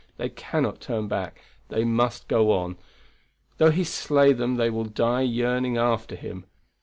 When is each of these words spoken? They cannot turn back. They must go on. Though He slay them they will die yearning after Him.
They 0.17 0.29
cannot 0.29 0.81
turn 0.81 1.07
back. 1.07 1.41
They 1.67 1.83
must 1.83 2.27
go 2.27 2.51
on. 2.53 2.77
Though 3.57 3.69
He 3.69 3.83
slay 3.83 4.33
them 4.33 4.55
they 4.55 4.71
will 4.71 4.85
die 4.85 5.21
yearning 5.21 5.77
after 5.77 6.15
Him. 6.15 6.45